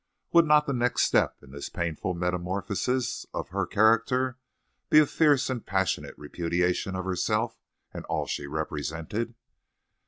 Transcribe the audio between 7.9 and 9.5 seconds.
and all she represented?